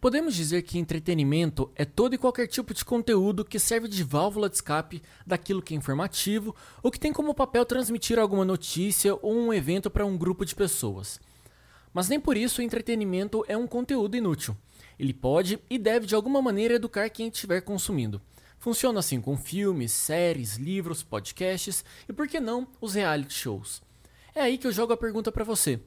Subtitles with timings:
[0.00, 4.48] Podemos dizer que entretenimento é todo e qualquer tipo de conteúdo que serve de válvula
[4.48, 9.36] de escape daquilo que é informativo ou que tem como papel transmitir alguma notícia ou
[9.36, 11.20] um evento para um grupo de pessoas.
[11.92, 14.56] Mas nem por isso o entretenimento é um conteúdo inútil.
[14.98, 18.22] Ele pode e deve de alguma maneira educar quem estiver consumindo.
[18.58, 23.82] Funciona assim com filmes, séries, livros, podcasts e por que não os reality shows.
[24.34, 25.78] É aí que eu jogo a pergunta para você.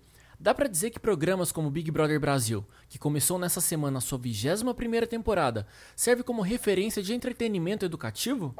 [0.43, 4.19] Dá para dizer que programas como Big Brother Brasil, que começou nessa semana a sua
[4.19, 8.53] 21ª temporada, serve como referência de entretenimento educativo?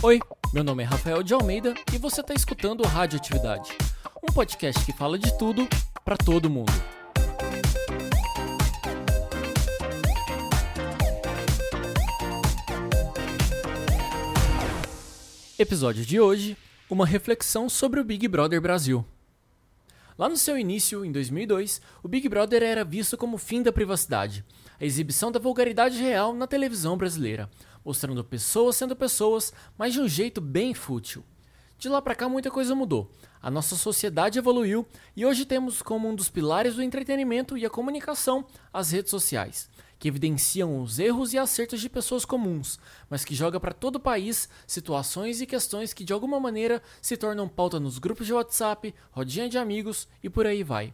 [0.00, 0.20] Oi,
[0.54, 3.76] meu nome é Rafael de Almeida e você está escutando Radioatividade,
[4.22, 5.66] um podcast que fala de tudo
[6.04, 6.95] para todo mundo.
[15.58, 16.54] Episódio de hoje:
[16.90, 19.02] uma reflexão sobre o Big Brother Brasil.
[20.18, 23.72] Lá no seu início, em 2002, o Big Brother era visto como o fim da
[23.72, 24.44] privacidade,
[24.78, 27.48] a exibição da vulgaridade real na televisão brasileira,
[27.82, 31.24] mostrando pessoas sendo pessoas, mas de um jeito bem fútil.
[31.78, 33.10] De lá para cá muita coisa mudou.
[33.40, 37.70] A nossa sociedade evoluiu e hoje temos como um dos pilares do entretenimento e a
[37.70, 43.34] comunicação as redes sociais que evidenciam os erros e acertos de pessoas comuns, mas que
[43.34, 47.80] joga para todo o país situações e questões que de alguma maneira se tornam pauta
[47.80, 50.92] nos grupos de WhatsApp, rodinha de amigos e por aí vai.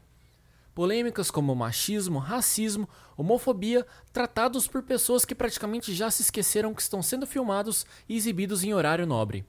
[0.75, 7.03] Polêmicas como machismo, racismo, homofobia, tratados por pessoas que praticamente já se esqueceram que estão
[7.03, 9.45] sendo filmados e exibidos em horário nobre.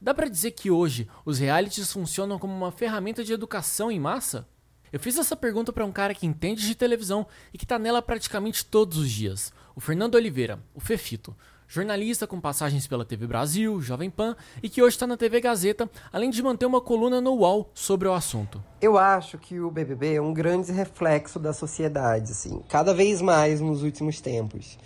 [0.00, 4.48] Dá para dizer que hoje os realities funcionam como uma ferramenta de educação em massa?
[4.92, 7.24] Eu fiz essa pergunta para um cara que entende de televisão
[7.54, 11.32] e que está nela praticamente todos os dias, o Fernando Oliveira, o Fefito,
[11.68, 15.88] jornalista com passagens pela TV Brasil, Jovem Pan e que hoje está na TV Gazeta,
[16.12, 18.60] além de manter uma coluna no UOL sobre o assunto.
[18.80, 23.60] Eu acho que o BBB é um grande reflexo da sociedade, assim, cada vez mais
[23.60, 24.76] nos últimos tempos.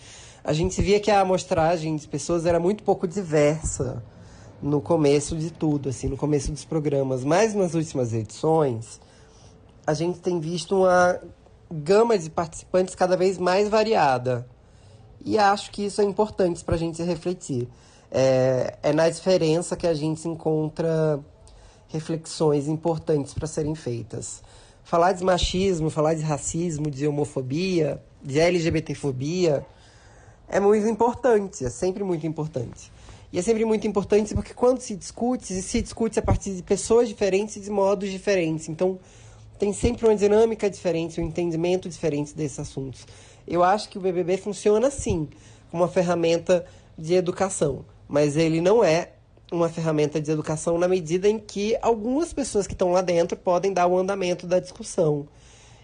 [0.44, 4.04] A gente via que a amostragem de pessoas era muito pouco diversa
[4.60, 9.00] no começo de tudo, assim, no começo dos programas, mas nas últimas edições
[9.86, 11.20] a gente tem visto uma
[11.70, 14.46] gama de participantes cada vez mais variada.
[15.24, 17.68] E acho que isso é importante para a gente refletir.
[18.10, 21.18] É, é na diferença que a gente encontra
[21.88, 24.42] reflexões importantes para serem feitas.
[24.82, 29.64] Falar de machismo, falar de racismo, de homofobia, de LGBTfobia
[30.48, 32.92] é muito importante, é sempre muito importante.
[33.32, 37.08] E é sempre muito importante porque quando se discute, se discute a partir de pessoas
[37.08, 38.68] diferentes e de modos diferentes.
[38.68, 38.98] Então,
[39.58, 43.06] tem sempre uma dinâmica diferente, um entendimento diferente desses assuntos.
[43.46, 45.28] Eu acho que o BBB funciona assim,
[45.70, 46.64] como uma ferramenta
[46.96, 49.12] de educação, mas ele não é
[49.52, 53.72] uma ferramenta de educação na medida em que algumas pessoas que estão lá dentro podem
[53.72, 55.28] dar o andamento da discussão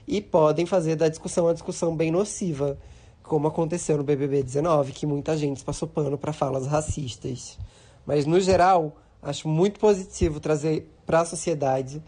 [0.07, 2.79] e podem fazer da discussão uma discussão bem nociva,
[3.23, 7.59] como aconteceu no BBB 19, que muita gente passou pano para falas racistas.
[8.05, 12.03] Mas no geral, acho muito positivo trazer para a sociedade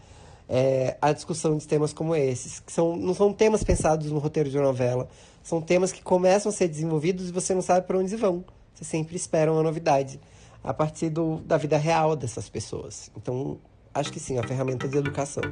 [0.48, 4.50] é, a discussão de temas como esses, que são, não são temas pensados no roteiro
[4.50, 5.08] de uma novela,
[5.42, 8.44] são temas que começam a ser desenvolvidos e você não sabe para onde vão.
[8.74, 10.20] Você sempre espera uma novidade
[10.62, 13.10] a partir do, da vida real dessas pessoas.
[13.16, 13.58] Então,
[13.92, 15.42] acho que sim, a ferramenta de educação.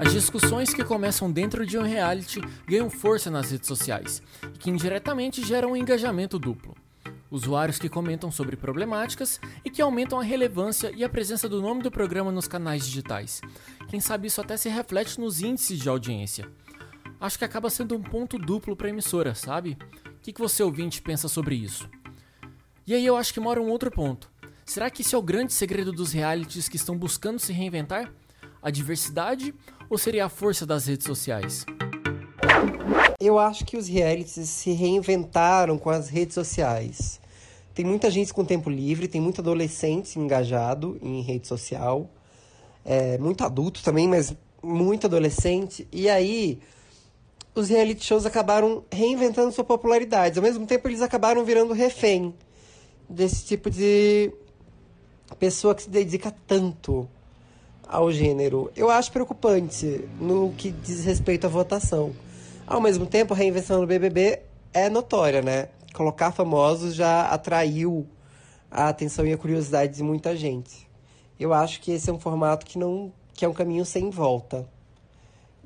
[0.00, 4.20] As discussões que começam dentro de um reality ganham força nas redes sociais
[4.54, 6.74] e que indiretamente geram um engajamento duplo
[7.32, 11.82] usuários que comentam sobre problemáticas e que aumentam a relevância e a presença do nome
[11.82, 13.40] do programa nos canais digitais.
[13.88, 16.46] Quem sabe isso até se reflete nos índices de audiência.
[17.18, 19.78] Acho que acaba sendo um ponto duplo para a emissora, sabe?
[20.06, 21.88] O que, que você ouvinte pensa sobre isso?
[22.86, 24.30] E aí eu acho que mora um outro ponto.
[24.66, 28.12] Será que esse é o grande segredo dos realities que estão buscando se reinventar?
[28.60, 29.54] A diversidade
[29.88, 31.64] ou seria a força das redes sociais?
[33.18, 37.21] Eu acho que os realities se reinventaram com as redes sociais.
[37.74, 42.08] Tem muita gente com tempo livre, tem muito adolescente engajado em rede social,
[42.84, 45.88] é, muito adulto também, mas muito adolescente.
[45.90, 46.58] E aí,
[47.54, 50.38] os reality shows acabaram reinventando sua popularidade.
[50.38, 52.34] Ao mesmo tempo, eles acabaram virando refém
[53.08, 54.32] desse tipo de
[55.38, 57.08] pessoa que se dedica tanto
[57.88, 58.70] ao gênero.
[58.76, 62.12] Eu acho preocupante no que diz respeito à votação.
[62.66, 64.40] Ao mesmo tempo, a reinvenção do BBB
[64.72, 65.68] é notória, né?
[65.94, 68.06] Colocar famosos já atraiu
[68.70, 70.88] a atenção e a curiosidade de muita gente.
[71.38, 74.68] Eu acho que esse é um formato que não que é um caminho sem volta.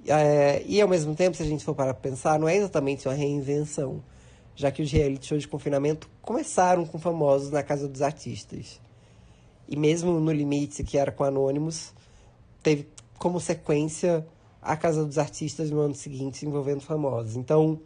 [0.07, 3.15] É, e ao mesmo tempo, se a gente for para pensar, não é exatamente uma
[3.15, 4.03] reinvenção.
[4.55, 8.81] já que os reality shows de confinamento começaram com famosos na casa dos artistas.
[9.69, 11.93] E mesmo no Limite, que era com Anônimos,
[12.63, 12.89] teve
[13.19, 14.27] como sequência
[14.63, 17.37] a Casa dos Artistas no ano seguinte envolvendo famosos.
[17.37, 17.81] Então,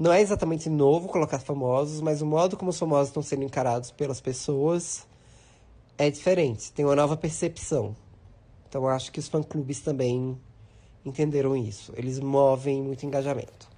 [0.00, 3.90] não é exatamente novo colocar famosos, mas o modo como os famosos estão sendo encarados
[3.90, 5.06] pelas pessoas
[5.98, 7.94] é diferente, tem uma nova percepção.
[8.66, 10.40] Então, acho que os fã-clubes também
[11.04, 11.92] entenderam isso.
[11.94, 13.68] Eles movem muito engajamento.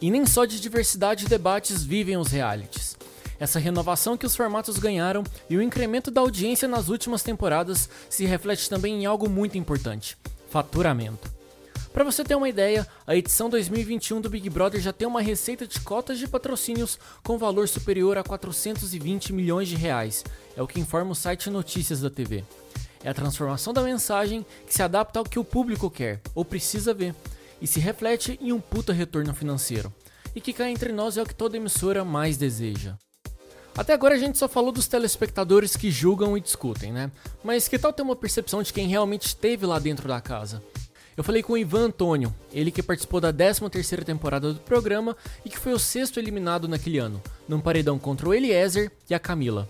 [0.00, 2.83] E nem só de diversidade e debates vivem os realities.
[3.38, 8.24] Essa renovação que os formatos ganharam e o incremento da audiência nas últimas temporadas se
[8.24, 10.16] reflete também em algo muito importante:
[10.48, 11.32] faturamento.
[11.92, 15.64] Para você ter uma ideia, a edição 2021 do Big Brother já tem uma receita
[15.64, 20.24] de cotas de patrocínios com valor superior a 420 milhões de reais,
[20.56, 22.42] é o que informa o site Notícias da TV.
[23.04, 26.92] É a transformação da mensagem que se adapta ao que o público quer ou precisa
[26.92, 27.14] ver
[27.62, 29.92] e se reflete em um puta retorno financeiro.
[30.34, 32.96] E que cá entre nós é o que toda emissora mais deseja.
[33.76, 37.10] Até agora a gente só falou dos telespectadores que julgam e discutem, né?
[37.42, 40.62] Mas que tal ter uma percepção de quem realmente esteve lá dentro da casa?
[41.16, 45.48] Eu falei com o Ivan Antônio, ele que participou da 13ª temporada do programa e
[45.48, 49.68] que foi o sexto eliminado naquele ano, num paredão contra o Eliezer e a Camila.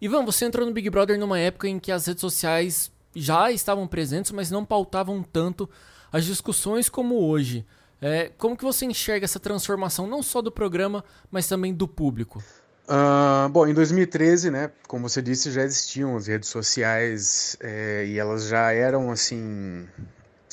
[0.00, 3.86] Ivan, você entrou no Big Brother numa época em que as redes sociais já estavam
[3.86, 5.68] presentes, mas não pautavam tanto
[6.12, 7.64] as discussões como hoje.
[8.00, 12.42] É, como que você enxerga essa transformação não só do programa, mas também do público?
[12.86, 18.18] Uh, bom, em 2013, né, como você disse, já existiam as redes sociais é, e
[18.18, 19.88] elas já eram assim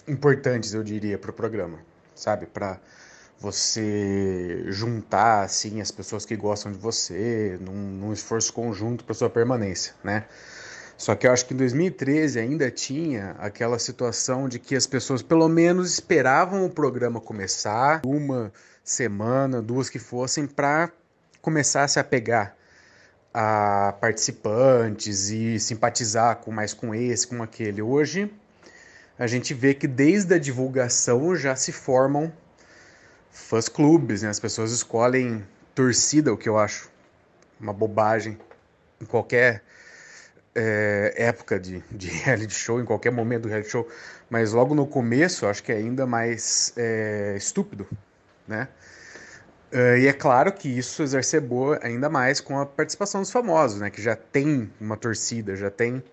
[0.08, 1.80] importantes, eu diria, para o programa,
[2.16, 2.80] sabe, para
[3.38, 9.30] você juntar assim as pessoas que gostam de você num, num esforço conjunto para sua
[9.30, 10.26] permanência, né?
[10.98, 15.24] Só que eu acho que em 2013 ainda tinha aquela situação de que as pessoas
[15.24, 20.92] pelo menos esperavam o programa começar, uma semana, duas que fossem, para
[21.42, 22.56] começar a se apegar
[23.34, 27.82] a participantes e simpatizar com mais com esse, com aquele.
[27.82, 28.32] Hoje
[29.18, 32.32] a gente vê que desde a divulgação já se formam
[33.32, 34.30] fãs clubes, né?
[34.30, 36.90] As pessoas escolhem torcida, o que eu acho
[37.60, 38.38] uma bobagem
[39.00, 39.64] em qualquer
[40.54, 43.88] é, época de, de reality show, em qualquer momento do reality show,
[44.30, 47.88] mas logo no começo acho que é ainda mais é, estúpido,
[48.48, 48.68] né?
[49.74, 53.90] Uh, e é claro que isso exacerbou ainda mais com a participação dos famosos, né?
[53.90, 56.04] Que já tem uma torcida, já tem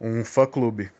[0.00, 0.90] um fã-clube.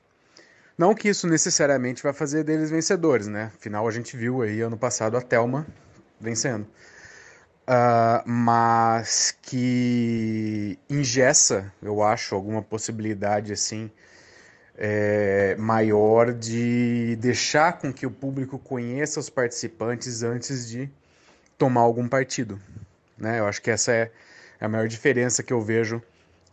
[0.76, 3.52] Não que isso necessariamente vai fazer deles vencedores, né?
[3.56, 5.66] Afinal, a gente viu aí ano passado a Thelma
[6.20, 6.66] vencendo.
[7.62, 13.88] Uh, mas que ingessa, eu acho, alguma possibilidade assim
[14.76, 20.90] é, maior de deixar com que o público conheça os participantes antes de
[21.62, 22.60] tomar algum partido.
[23.16, 23.38] Né?
[23.38, 24.10] Eu acho que essa é
[24.60, 26.02] a maior diferença que eu vejo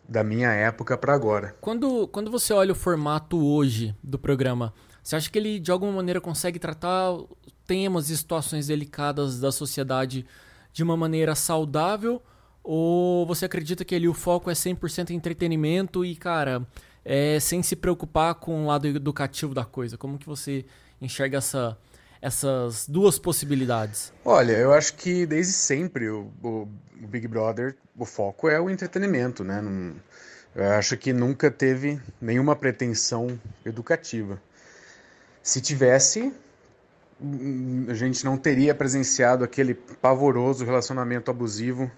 [0.08, 1.56] da minha época para agora.
[1.60, 4.72] Quando, quando você olha o formato hoje do programa,
[5.02, 7.18] você acha que ele de alguma maneira consegue tratar
[7.66, 10.28] temas e situações delicadas da sociedade
[10.72, 12.22] de uma maneira saudável?
[12.64, 16.62] Ou você acredita que ali o foco é 100% entretenimento e, cara,
[17.04, 19.98] é, sem se preocupar com o lado educativo da coisa?
[19.98, 20.68] Como que você
[21.02, 21.76] enxerga essa,
[22.22, 24.12] essas duas possibilidades?
[24.24, 26.68] Olha, eu acho que desde sempre o, o,
[27.08, 29.62] Big Brother, o foco é o entretenimento, né?
[29.62, 29.96] Não,
[30.56, 34.42] eu acho que nunca teve nenhuma pretensão educativa.
[35.42, 36.34] Se tivesse,
[37.88, 41.90] a gente não teria presenciado aquele pavoroso relacionamento abusivo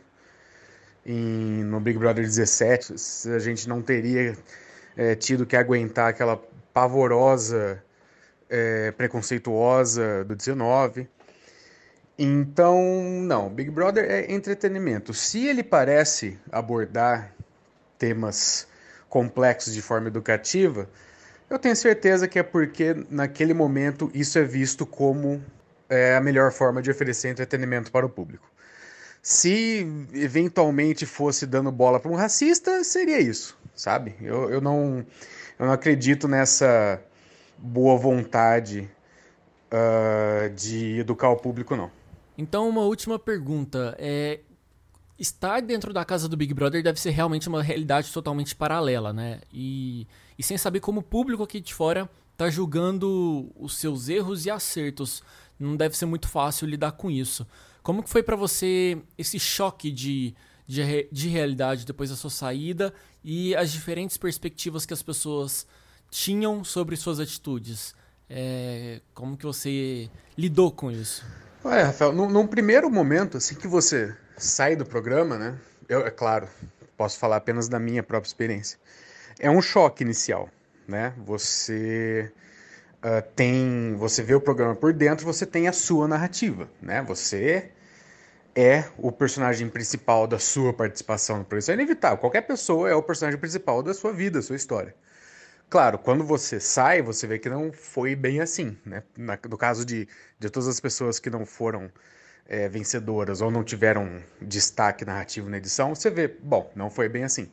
[1.06, 2.94] em, no Big Brother 17,
[3.34, 4.38] a gente não teria
[4.96, 6.38] é, tido que aguentar aquela
[6.74, 7.84] pavorosa,
[8.52, 11.08] é, preconceituosa do 19.
[12.20, 12.84] Então,
[13.22, 15.14] não, Big Brother é entretenimento.
[15.14, 17.34] Se ele parece abordar
[17.98, 18.68] temas
[19.10, 20.88] complexos de forma educativa,
[21.50, 25.44] eu tenho certeza que é porque naquele momento isso é visto como
[25.90, 28.50] é, a melhor forma de oferecer entretenimento para o público.
[29.22, 34.16] Se eventualmente fosse dando bola para um racista, seria isso, sabe?
[34.22, 35.06] Eu, eu, não,
[35.60, 37.02] eu não acredito nessa
[37.62, 38.90] boa vontade
[39.72, 41.92] uh, de educar o público, não.
[42.38, 43.96] Então, uma última pergunta.
[44.00, 44.40] É,
[45.20, 49.42] estar dentro da casa do Big Brother deve ser realmente uma realidade totalmente paralela, né?
[49.54, 54.46] E, e sem saber como o público aqui de fora tá julgando os seus erros
[54.46, 55.22] e acertos.
[55.60, 57.46] Não deve ser muito fácil lidar com isso.
[57.84, 60.34] Como que foi para você esse choque de,
[60.66, 62.92] de, de realidade depois da sua saída
[63.24, 65.68] e as diferentes perspectivas que as pessoas
[66.12, 67.96] tinham sobre suas atitudes.
[68.30, 71.26] É, como que você lidou com isso?
[71.64, 75.58] Olha, Rafael, num, num, primeiro momento, assim que você sai do programa, né?
[75.88, 76.48] Eu, é claro,
[76.98, 78.78] posso falar apenas da minha própria experiência.
[79.40, 80.50] É um choque inicial,
[80.88, 81.14] né?
[81.26, 82.32] Você
[82.98, 87.02] uh, tem, você vê o programa por dentro, você tem a sua narrativa, né?
[87.04, 87.72] Você
[88.56, 91.60] é o personagem principal da sua participação no programa.
[91.60, 92.18] Isso é inevitável.
[92.18, 94.94] Qualquer pessoa é o personagem principal da sua vida, da sua história.
[95.72, 99.04] Claro, quando você sai, você vê que não foi bem assim, né?
[99.18, 100.06] Na, no caso de,
[100.38, 101.90] de todas as pessoas que não foram
[102.46, 107.24] é, vencedoras ou não tiveram destaque narrativo na edição, você vê, bom, não foi bem
[107.24, 107.44] assim.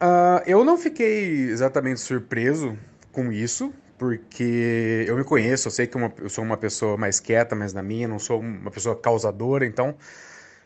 [0.00, 2.78] Uh, eu não fiquei exatamente surpreso
[3.12, 7.20] com isso, porque eu me conheço, eu sei que uma, eu sou uma pessoa mais
[7.20, 9.94] quieta, mas na minha, não sou uma pessoa causadora, então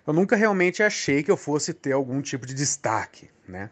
[0.07, 3.69] eu nunca realmente achei que eu fosse ter algum tipo de destaque, né?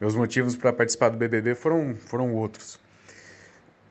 [0.00, 2.78] Meus motivos para participar do BBB foram, foram outros.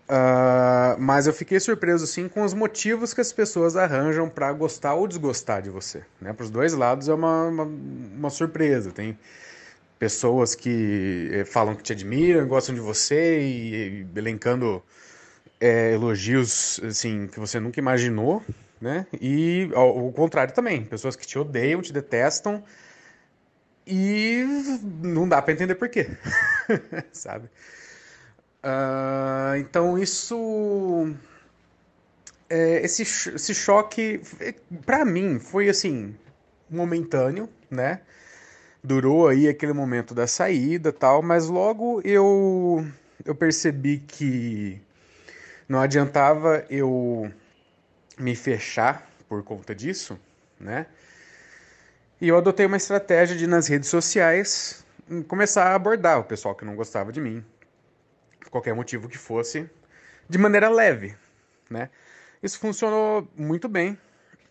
[0.07, 4.93] Uh, mas eu fiquei surpreso sim com os motivos que as pessoas arranjam para gostar
[4.93, 6.03] ou desgostar de você.
[6.21, 6.31] Né?
[6.31, 8.91] Para os dois lados é uma, uma, uma surpresa.
[8.91, 9.17] Tem
[9.97, 14.83] pessoas que eh, falam que te admiram, gostam de você e, e elencando
[15.59, 18.43] é, elogios assim que você nunca imaginou,
[18.79, 19.07] né?
[19.19, 22.63] E ao, ao, contrário também, pessoas que te odeiam, te detestam
[23.85, 24.43] e
[25.01, 26.09] não dá para entender por quê,
[27.11, 27.49] sabe?
[28.63, 31.13] Uh, então isso,
[32.49, 34.21] é, esse, esse choque,
[34.85, 36.15] para mim, foi assim
[36.69, 38.01] momentâneo, né?
[38.85, 42.85] durou aí aquele momento da saída tal, mas logo eu
[43.25, 44.79] eu percebi que
[45.67, 47.31] não adiantava eu
[48.19, 50.19] me fechar por conta disso,
[50.59, 50.85] né?
[52.19, 54.85] E eu adotei uma estratégia de nas redes sociais
[55.27, 57.43] começar a abordar o pessoal que não gostava de mim,
[58.49, 59.69] qualquer motivo que fosse,
[60.27, 61.15] de maneira leve,
[61.69, 61.89] né?
[62.41, 63.97] Isso funcionou muito bem.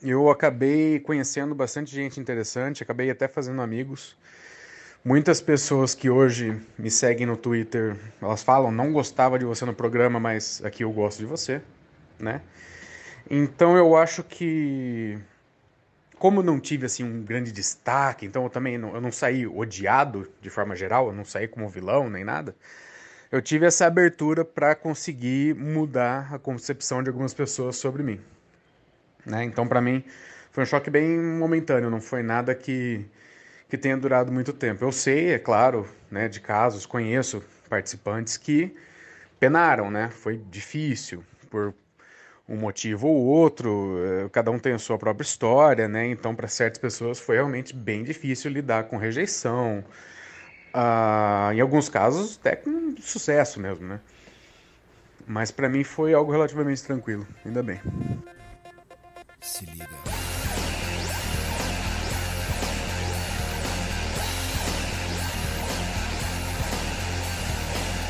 [0.02, 4.16] Eu acabei conhecendo bastante gente interessante, acabei até fazendo amigos.
[5.02, 9.74] Muitas pessoas que hoje me seguem no Twitter, elas falam, não gostava de você no
[9.74, 11.62] programa, mas aqui eu gosto de você,
[12.18, 12.42] né?
[13.30, 15.18] Então eu acho que
[16.18, 20.30] como não tive assim um grande destaque, então eu também não, eu não saí odiado
[20.40, 22.54] de forma geral, eu não saí como vilão nem nada.
[23.30, 28.20] Eu tive essa abertura para conseguir mudar a concepção de algumas pessoas sobre mim.
[29.26, 29.44] Né?
[29.44, 30.04] Então, para mim,
[30.52, 33.04] foi um choque bem momentâneo, não foi nada que,
[33.68, 34.84] que tenha durado muito tempo.
[34.84, 38.74] Eu sei, é claro, né, de casos, conheço participantes que
[39.40, 40.10] penaram, né?
[40.10, 41.74] Foi difícil por
[42.48, 46.06] um motivo ou outro, eh, cada um tem a sua própria história, né?
[46.06, 49.84] Então, para certas pessoas foi realmente bem difícil lidar com rejeição.
[50.72, 54.00] Ah, em alguns casos, até com sucesso mesmo, né?
[55.26, 57.80] Mas para mim foi algo relativamente tranquilo, ainda bem.
[59.40, 59.88] Se liga.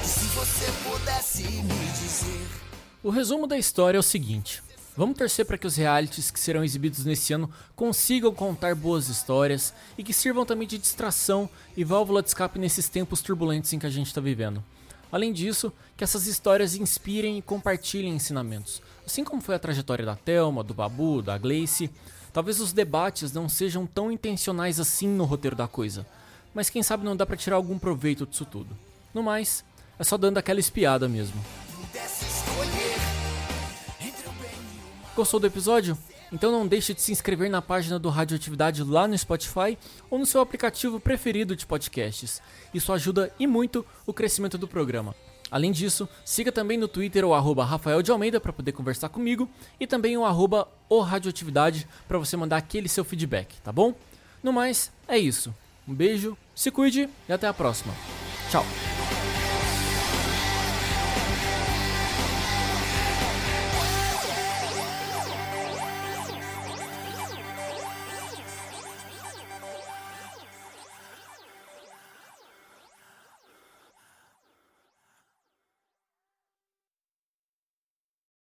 [0.02, 2.63] Se você pudesse me dizer.
[3.04, 4.62] O resumo da história é o seguinte.
[4.96, 9.74] Vamos torcer para que os realities que serão exibidos nesse ano consigam contar boas histórias
[9.98, 11.46] e que sirvam também de distração
[11.76, 14.64] e válvula de escape nesses tempos turbulentos em que a gente está vivendo.
[15.12, 18.80] Além disso, que essas histórias inspirem e compartilhem ensinamentos.
[19.06, 21.90] Assim como foi a trajetória da Thelma, do Babu, da Gleice,
[22.32, 26.06] talvez os debates não sejam tão intencionais assim no roteiro da coisa,
[26.54, 28.74] mas quem sabe não dá para tirar algum proveito disso tudo.
[29.12, 29.62] No mais,
[29.98, 31.44] é só dando aquela espiada mesmo.
[35.14, 35.96] Gostou do episódio?
[36.32, 39.78] Então não deixe de se inscrever na página do Radioatividade lá no Spotify
[40.10, 42.42] ou no seu aplicativo preferido de podcasts.
[42.72, 45.14] Isso ajuda e muito o crescimento do programa.
[45.50, 49.48] Além disso, siga também no Twitter o arroba Rafael de Almeida para poder conversar comigo
[49.78, 53.94] e também o arroba o Radioatividade para você mandar aquele seu feedback, tá bom?
[54.42, 55.54] No mais, é isso.
[55.86, 57.94] Um beijo, se cuide e até a próxima.
[58.50, 58.64] Tchau!